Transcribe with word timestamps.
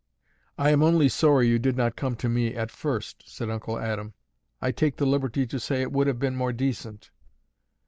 "I 0.57 0.71
am 0.71 0.81
only 0.81 1.09
sorry 1.09 1.47
you 1.47 1.59
did 1.59 1.77
not 1.77 1.95
come 1.95 2.15
to 2.15 2.27
me 2.27 2.55
at 2.55 2.71
first," 2.71 3.23
said 3.27 3.51
Uncle 3.51 3.77
Adam. 3.77 4.15
"I 4.59 4.71
take 4.71 4.95
the 4.97 5.05
liberty 5.05 5.45
to 5.45 5.59
say 5.59 5.83
it 5.83 5.91
would 5.91 6.07
have 6.07 6.17
been 6.17 6.35
more 6.35 6.53
decent." 6.53 7.11